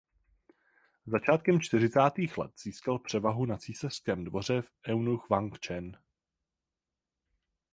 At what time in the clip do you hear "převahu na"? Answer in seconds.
2.99-3.57